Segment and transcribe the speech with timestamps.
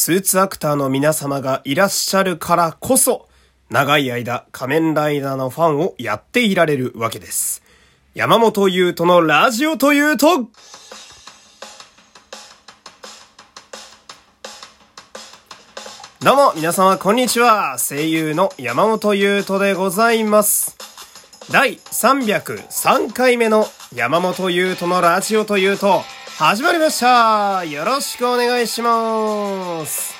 [0.00, 3.28] スーツアクターの皆様がいらっしゃるからこそ、
[3.68, 7.64] 長い間仮面ライダーのファンをやっていられるわけです。
[8.14, 10.46] 山本優斗のラジオというと、
[16.22, 17.76] どうも、皆様、こんにちは。
[17.80, 20.76] 声優の山本優斗でございます。
[21.50, 26.04] 第303回目の山本優斗のラジオというと、
[26.38, 30.14] 始まりましたよろしくお願いします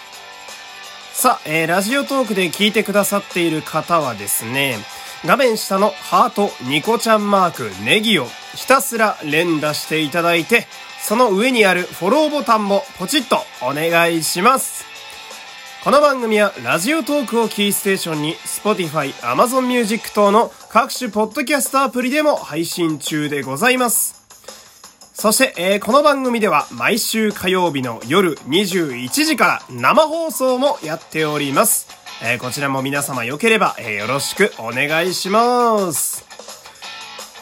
[1.13, 4.79] さあ、えー、ラジオトークで聞いてくださっている方はですね、
[5.25, 8.25] 画面下のハート、ニコちゃんマーク、ネギを
[8.57, 10.67] ひたすら連打していただいて、
[11.01, 14.87] その上にあるフォローボタンもポチッとお願いします。
[15.85, 24.18] この番組はラジオトークをキーステーションに Spotify、Amazon Music 等の各種ポッドキャストアプリでも配信中でございます。
[25.21, 31.89] そして、えー、この番組では毎週火曜日の夜21時から生放送もやっております。
[32.23, 36.25] えー、こちらも皆様良ければ、えー、よろしくお願いします。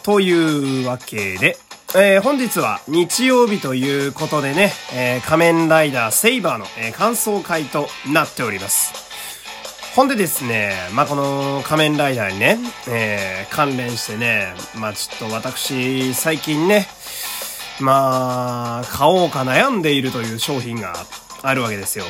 [0.04, 1.58] というわけで、
[1.94, 8.94] えー、本日は日曜日ということでね、えー、仮面ライダーセイバーの、えー、感想会となっております。
[9.94, 16.86] ほんでですね、まあ、この仮面ライダーにね、え、関連してね、まあ、ちょっと私、最近ね、
[17.80, 20.94] まあ、買おうか悩んでいるという商品が
[21.42, 22.05] あるわけですよ。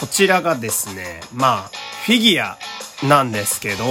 [0.00, 1.70] こちらがですね、まあ、
[2.04, 2.58] フィギュア
[3.06, 3.84] なんですけど、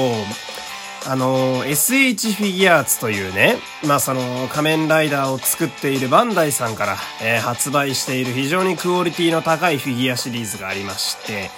[1.10, 11.50] あの、SH フィギュアーツというね、まあその仮面ライダーを作っているバンダイさんから、えー、発売している非常にクオリティの高いフィギュアシリーズがありまして、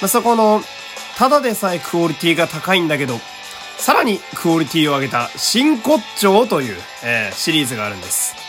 [0.00, 0.60] まあそこの、
[1.16, 3.18] ただでさえクオリティが高いんだけど、
[3.76, 8.41] さらにクオリティを上げた真骨頂という、えー、シリーズがあるんです。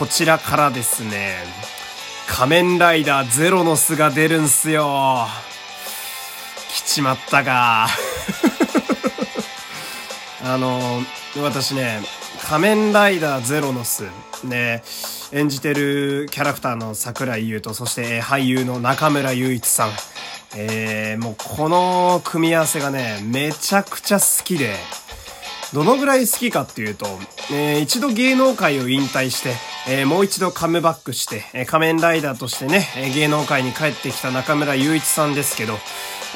[0.00, 1.34] こちらからですね、
[2.26, 5.26] 仮面ライダーゼロの巣が出るんすよ。
[6.70, 7.86] 来ちまったか。
[10.42, 11.02] あの、
[11.42, 12.00] 私ね、
[12.48, 14.08] 仮面ライダーゼロの巣、
[14.42, 14.82] ね、
[15.32, 19.92] 演じてるキャラクターの桜井優と、そして俳優の中村雄一さん。
[20.56, 24.76] えー、もうこの組み合わせがね、めちゃくちゃ好きで、
[25.72, 27.06] どのぐらい好きかっていうと、
[27.52, 29.54] えー、一度芸能界を引退して、
[29.88, 35.74] えー、もう一度カムバックして、えー、仮面ライダーとしてね、え芸能界に帰ってきた中村雄一さんですけど、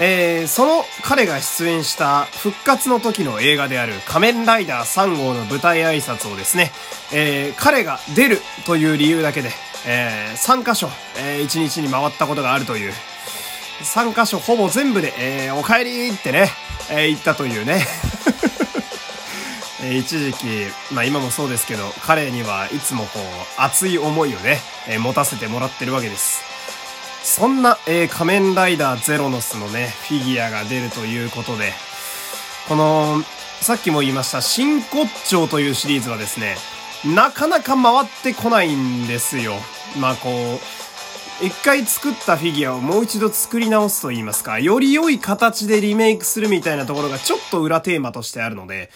[0.00, 6.70] えその彼が出演した復活の時の映画である仮面ライダー3号の舞台挨拶をですね、
[7.12, 9.50] え彼が出るという理由だけで、
[9.86, 12.92] え3箇所、え1日に回ったことがあるという、
[13.82, 16.50] 3箇所ほぼ全部で、えお帰りってね、
[16.90, 17.84] え言ったというね。
[19.86, 20.46] え一時期、
[20.94, 23.22] まあ今もそうですけど、彼にはいつもこう、
[23.60, 24.58] 熱い思いをね、
[24.88, 26.42] え持たせてもらってるわけです。
[27.22, 31.72] そんな、えー、仮面ライダーゼロノスのね、フィギュアが出るということで、
[32.68, 33.22] この、
[33.60, 36.56] さっきも言いました、真骨頂というシリーズはですね、
[37.04, 39.54] なかなか回ってこないんですよ。
[39.98, 48.90] まあこう、一回作ったフィギュアをもう一度作り直すと言いますか、より良い形でリメイクするみたいなところがちょっと裏テーマとしてあるので、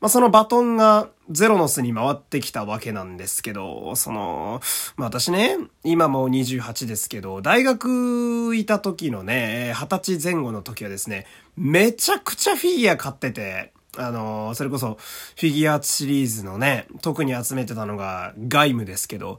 [0.00, 4.60] まあ、そのバトンがゼロノスに回ってきたわけなんですけど、その、
[4.96, 14.98] まあ、私ね、今もう28ですけど、大学いた時のね、20歳前後の時はですね、めちゃくちゃフィギュア買ってて、あのそれこそ
[15.36, 19.38] フィギュアシリーズのね、特に集めてたのがガイムですけど、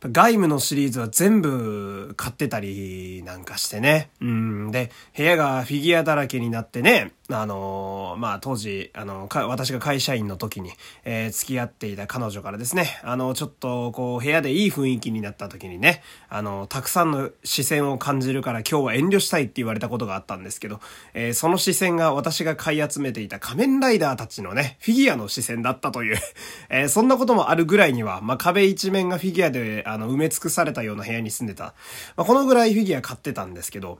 [0.00, 4.10] ガイムのシリーズは全部買ってたりなんかしてね。
[4.20, 4.70] うん。
[4.70, 10.70] で、部屋がフィギュアだらけになってね、あのー、まあ、当時、あの、か私が会社員の時に、
[11.04, 20.80] えー、付き合っていた彼女からですね、あの、ちょっと、こう、部屋でいい雰囲気になった時にね、あの、たくさんの視線を感じるから今日は遠慮したいって言われたことがあったんですけど、
[21.14, 26.18] えー、その視線が私が買い集めていた仮面ライダーたちのね、フィギュアの視線だったという
[26.70, 31.74] えそんなこともあるぐらいには、まあ、壁一面がフィギュアで、あの、埋め尽くされたような部屋に住んでた。
[32.16, 33.98] まあ、このぐらいフィギュア買ってたんですけど、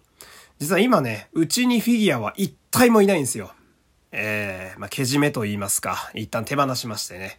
[0.59, 3.53] 実は今ね、うちにフィギュアは一体もいないんですよ。
[4.13, 7.39] えー、まあ、けじめと言いますか、一旦手放しましてね。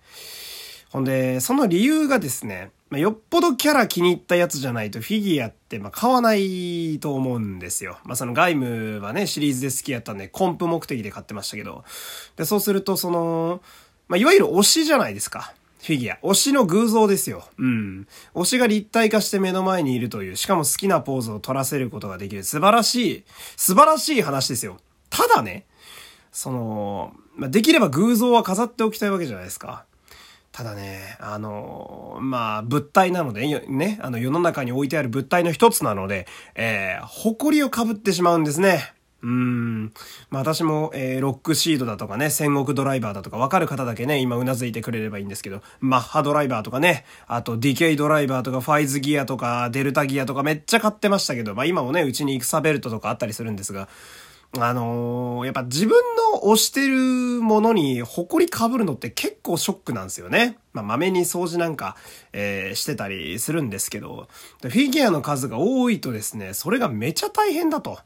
[0.92, 7.98] ほんで、その理由がですね、まあ、よっぽどキャラ気に入ったやつじゃないとフィギュアってま買わないと思うんですよ。
[8.06, 11.84] まあ、そのガイムはね、シリーズで好きやったんで、コンプ目的で買ってましたけど。
[12.36, 13.62] で、そうすると、その、
[14.08, 15.54] まあ、いわゆる推しじゃないですか。
[15.80, 16.18] フィギュア。
[16.24, 17.48] 推しの偶像ですよ。
[17.58, 18.08] うん。
[18.34, 22.44] 推しが立体化して目の前にいるという、しかも好きなポーズを取らせることができる。
[22.44, 23.24] 素晴らしい、
[23.56, 24.78] 素晴らしい話ですよ。
[25.10, 25.66] ただね、
[26.32, 29.86] その、まあ、できれば偶像は飾っておきたいわけじゃないですか。
[30.52, 38.97] ただね、あの、まあ、物体なので、ね、あの、世の中に置いてある物体の一つなので、えー、埃をかぶってしまうんですね。
[39.24, 39.94] うん。
[40.30, 53.90] まあ私も、えー、ロックシードだとかね、戦国ドライバーだとかわかる方だけね、今うなずいてくれればいいんですけど、マッハドライバーとかね、あとディケイドライバーとかファイズギアとかデルタギアとかめっちゃ買ってましたけど、まあ今もね、うちに戦ベルトとかあったりするんですが、
[54.56, 55.98] あのー、やっぱ自分
[56.34, 60.58] の推してるものに埃被るのって結構ショックなんですよね。
[60.74, 61.98] まあ、豆に掃除なんか、
[62.34, 64.28] えー、してたりするんですけど、
[64.62, 68.00] フィギュアの数が多いとですね、それがめちゃ大変だと。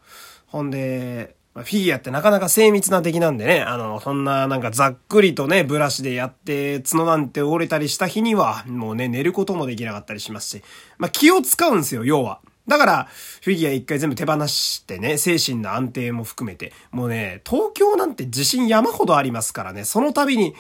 [0.51, 10.63] ほんで、フィギュアってなかなか精密な敵なんでね、あの、そんななんかざっくりとね、ブラシでやって、角なんて折れたりした日には、もうね、寝ることもできなかったりしますし、
[10.97, 12.39] まあ気を使うんですよ、要は。
[12.67, 13.07] だから、
[13.41, 20.53] フィギュア一回全部手放してね、精神の安定も含めて、もうね、東京なんて地震山ほどありますからね、その度に、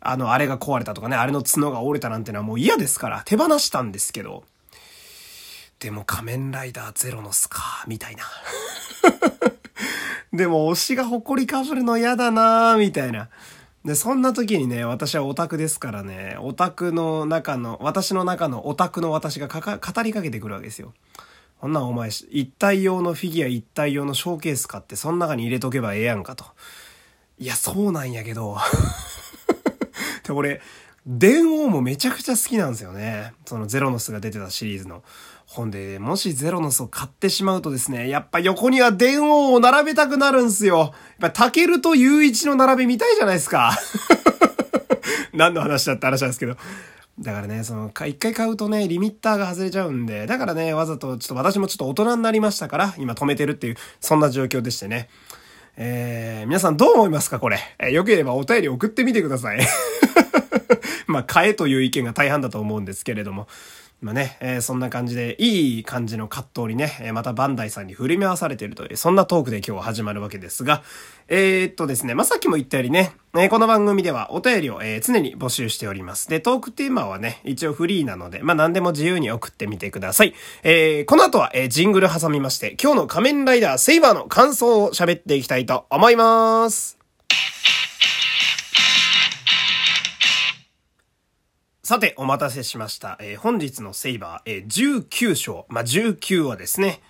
[0.00, 4.44] あの、あれが壊れたとかね、あれの角が折れたなんてのはもう嫌ですから、手放したんですけど、
[5.80, 8.22] でも仮面ライダーゼロのスカー、みたいな。
[10.32, 13.28] でも推しが埃かぶるの嫌だなみたいな。
[13.84, 20.92] で、そんな時にね、私はオタクですからね、オタクの中の、私の中のオタクの私が語りかけてくるわけですよ。
[21.60, 26.44] こんなんお前、一体用のフィギュア一体用のショーケース買って、その中に入れとけばええやんかと。
[27.38, 28.58] いや、そうなんやけど。
[30.24, 30.60] で、俺、
[31.06, 33.32] 電王もめちゃくちゃ好きなんですよね。
[33.46, 35.02] そのゼロノスが出てたシリーズの。
[35.50, 40.78] ほんで、もしゼロノスを買ってしまうとですね、やっぱ横には電王を並べたくなるんすよ。
[40.78, 40.92] やっ
[41.22, 43.76] ぱタケルと雄一の並び見たいじゃないですか。
[45.34, 46.56] 何の話だって話なんですけど。
[47.18, 55.08] だからね、その、一回買うとね、リミッターが外れちゃうんで、だからね、わざと、ちょっと私もちょっと大人になりましたから、今止めてるっていう、そんな状況でしてね。
[55.76, 57.58] えー、皆さんどう思いますかこれ？
[57.80, 59.60] えー、よければお便り送ってみてください。
[61.08, 63.48] まあ、買えという意見が大半だと思うんですけれども。
[64.00, 70.82] まあね、えー、そんな感じで、いい感じの葛藤にね、え、またバンダイさんに振り回されているという、そんなトークで今日は始まるわけですが、
[71.28, 76.30] えー、っとですね、まあ、さっきも言ったようにね、えこの番組ではお便りを、え常に募集しております。
[76.30, 80.34] で、トークテーマはね、一応フリーなので、まあ、何でも自由に送ってみてください。
[80.62, 86.98] えこの後は、えジングル挟みまして、今日の仮面ライダーセイバーの感想を喋っていきたいと思います。
[91.90, 93.18] さて、お待たせしました。
[93.20, 95.66] えー、本日のセイバー、えー、19章。
[95.68, 97.00] まあ、19話ですね。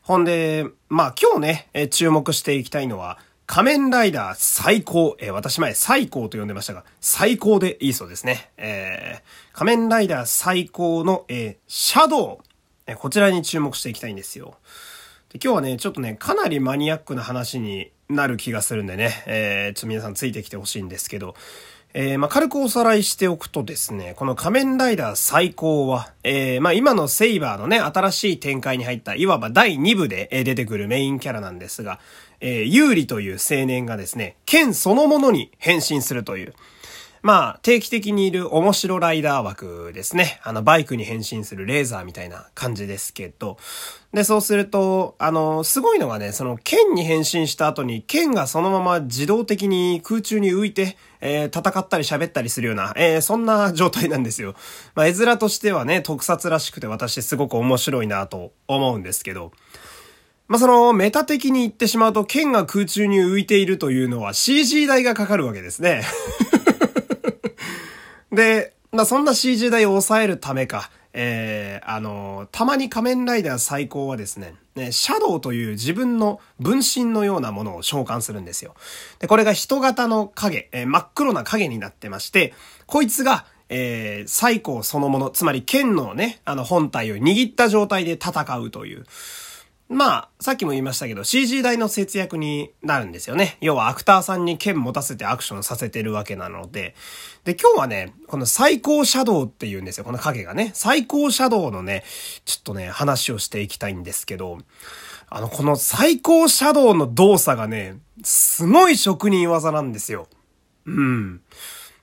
[0.00, 5.16] ほんで、まあ、今日ね、えー、注目していきたいのは、仮面ライダー最高。
[5.18, 8.52] えー、私前最高と呼んでましたが、最高でいいそうですね。
[8.58, 12.38] えー、仮面ライダー最高の、えー、シャドウ。
[12.86, 14.54] えー、こちらに注目していきたいんですよ。
[15.32, 21.34] で今日はね、ちょっとね、かなりマニアックな話になる気がするんでね、えー、ちょっと皆さんついてきてほしいんですけど、
[21.98, 31.98] えー、まあ、軽くおさらいしておくとですね、この仮面ライダー最高は、えー、まあ、今のセイバーのね、新しい展開に入った、いわば第2部で出てくるメインキャラなんですが、
[32.40, 36.54] えー、有利という青年がですね、剣そのものに変身するという、
[37.26, 40.38] まあ、定期的にいる面白ライダー枠ですね。
[40.44, 43.58] あの、バイクに変身するレーザーみたいな感じですけど。
[44.12, 54.54] で、そうすると、あの、すごいのがね、その剣に変身した後に、剣がそのまま自動的に空中に浮いて、えー、戦ったり喋ったりするような、えー、そんな状態なんですよ。
[54.94, 59.50] まあ、絵面としてはね、特撮らしくて私すごく面白いなと思うんですけど。
[60.46, 66.04] まあ、その、メタ的に言ってしまうと、剣が空中に浮いているというのは CG 代がかかるわけですね。
[68.36, 78.74] で、まあ、そんな CG 代を抑えるためか、えー、あの、たまに仮面ライダー最高はですね、ね、シャドウという自分の分身のようなものを召喚するんですよ。
[79.20, 82.52] で、これが人型の影、えー、真っ黒な影になってまして、
[82.84, 89.06] こいつが、えー、最高そのもの、つまり剣のね、あの本体を握った状態で戦うという、
[89.88, 93.56] まあ、さっきも言いましたけど CG 代の節約になるんですよね。
[93.60, 96.96] 要はアクターさんに剣持たせてアクションさせてるわけなので。
[97.44, 100.04] で、今日はね、この最高シャドウって言うんですよ。
[100.04, 100.72] この影がね。
[100.74, 102.02] 最高シャドウのね、
[102.44, 104.58] ちょっとね、話をしていきたいんですけど、
[105.28, 110.26] あの、この最高シャドウの動作がね、すごい職人技なんですよ。
[110.86, 111.40] うん。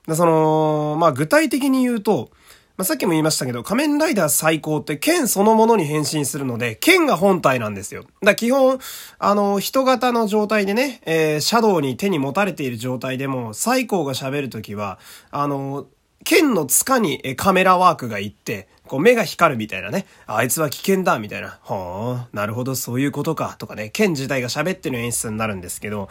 [0.07, 2.31] でその、まあ具体的に言うと、
[2.75, 8.03] まあ、さっきも言いましたけど、仮面ライダー最高って剣そのものに変身するので、剣が本体なんですよ。
[8.23, 8.79] だ基本、
[9.19, 14.97] あの、人型の状態でね、えー、シャドウに手に持たれている状態でも、最高が喋るときは、
[15.29, 15.85] あの、
[16.23, 20.07] 剣の塚にカメラワークが行って、こう目が光るみたいなね。
[20.25, 21.59] あいつは危険だみたいな。
[21.61, 23.55] ほー、なるほど、そういうことか。
[23.59, 26.09] とかね、剣自体が喋ってる演出になるんですけど、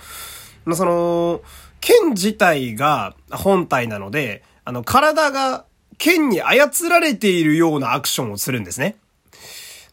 [0.64, 1.42] まあ、その、
[1.80, 5.64] 剣自体が本体なので、あの、体が
[5.98, 8.96] 剣に操られているようなアクションをするんですね。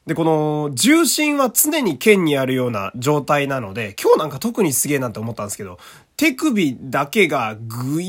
[0.06, 5.78] で、この重心は常に剣にあるような状態なので、今日なんか特にすげえなって思ったんですけど、
[6.18, 8.06] 手首だけがぐい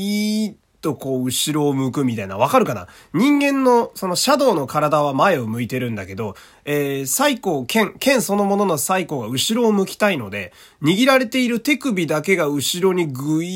[0.47, 2.87] ーっとこう後ろを向くみたいな、わかるかな？
[3.13, 13.47] 人間のそのシャドウの体は前を向いてるんだけど、えー、最高、剣、剣そのものの最高が後ろを向きたいので、握られている手首だけが後ろにぐい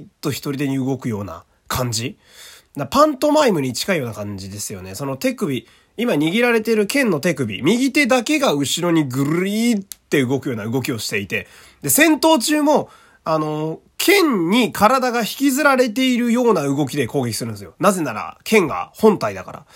[0.00, 2.18] ーっと一人でに動くような感じ
[2.84, 4.94] パントマイムに近いような感じですよね。
[4.94, 5.66] その手首、
[5.96, 11.46] 今握られている剣の手首、右手だけが後ろにぐりーって動くような動きをしていて、
[11.80, 12.90] で、戦闘中も、
[13.24, 17.74] あの、剣に体が引きずられているような動きで攻撃するんですよ。
[17.78, 19.66] なぜなら、剣が本体だから。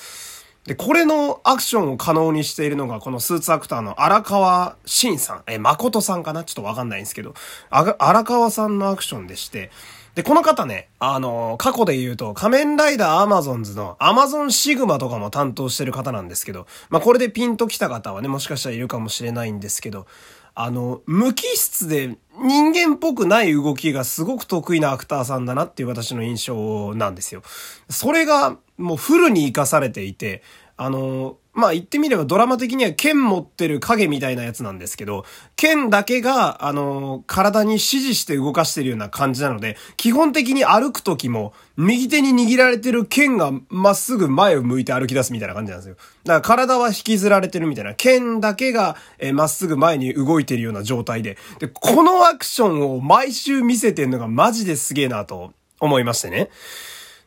[0.66, 6.44] で、これのアクションを可能にしているのが、このスーツアクターの荒川慎さん、え、誠さんかな？
[6.44, 7.34] ちょっとわかんないんですけど、
[7.70, 9.70] 荒川さんのアクションでして、
[10.14, 20.06] で、この方ね、あの、過去で言うと、仮面ライダーアマゾンズのアマゾンシグマとかも担当してる方なんですけど、まあ、これでピンと来た方はね、もしかしたらいるかもしれないんですけど、
[20.54, 27.42] あの、無機質で人間っぽくない動きがすごく得意なアクターさんだなっていう私の印象なんですよ。
[27.88, 30.42] それがもうフルに活かされていて、
[30.76, 35.24] あの、まあ言ってみればドラマ的には剣持ってる影みたいなやつなんですけど、
[35.56, 45.96] 剣だけが、あの、体に指示して動かしてるような感じなので、基本的に歩く時も、右手に握られてる剣がまっすぐ前を向いて歩き出すみたいな感じなんですよ。
[46.24, 56.48] だから体は引きずられてるみたいな、剣だけが、えまっすぐ前に動いてるような状態で、で、このアクションを毎週見せてんのがマジですげえなと思いましてね。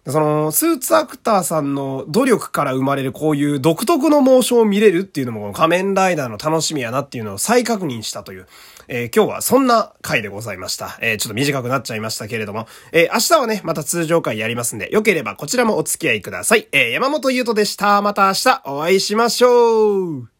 [0.05, 8.47] その、スーツアクターさんの努力から生まれるこういう独特のモーションを見れるっていうのもこの仮面ライダーの楽しみやなっていうのを再確認したという、
[8.89, 10.97] えー、今日はそんな回でございました。
[11.01, 16.67] えー、ちょっと短くなっちゃいましたけれども、えー、明日はね、また通常回やりますんで、よければこちらもお付き合いください。
[16.73, 18.01] え山本優斗でした。
[18.01, 20.32] また明日お会いしましょう